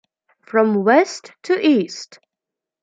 [0.41, 2.17] From west to east.